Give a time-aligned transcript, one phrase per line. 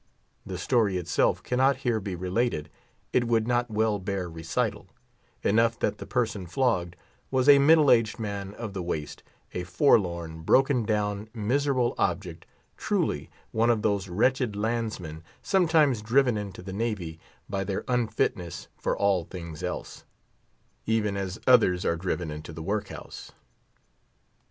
[0.47, 2.71] The story itself cannot here be related;
[3.13, 4.87] it would not well bear recital:
[5.43, 6.95] enough that the person flogged
[7.29, 13.69] was a middle aged man of the Waist—a forlorn, broken down, miserable object, truly; one
[13.69, 19.61] of those wretched landsmen sometimes driven into the Navy by their unfitness for all things
[19.61, 20.03] else,
[20.87, 23.33] even as others are driven into the workhouse.